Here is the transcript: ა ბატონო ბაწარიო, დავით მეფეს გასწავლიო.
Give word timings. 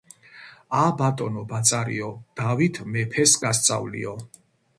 ა 0.83 0.85
ბატონო 1.01 1.43
ბაწარიო, 1.51 2.09
დავით 2.41 2.81
მეფეს 2.97 3.37
გასწავლიო. 3.45 4.17